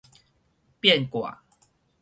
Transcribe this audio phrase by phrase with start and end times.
[0.79, 1.43] 變卦